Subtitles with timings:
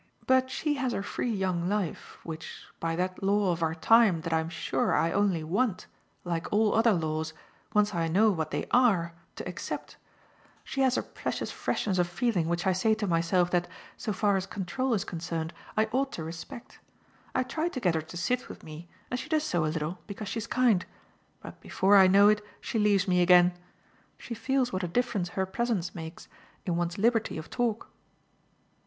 [0.25, 4.33] But she has her free young life, which, by that law of our time that
[4.33, 5.85] I'm sure I only want,
[6.23, 7.33] like all other laws,
[7.75, 9.97] once I know what they ARE, to accept
[10.63, 14.35] she has her precious freshness of feeling which I say to myself that, so far
[14.37, 16.79] as control is concerned, I ought to respect.
[17.35, 19.99] I try to get her to sit with me, and she does so a little,
[20.07, 20.83] because she's kind.
[21.43, 23.53] But before I know it she leaves me again:
[24.17, 26.27] she feels what a difference her presence makes
[26.65, 27.89] in one's liberty of talk."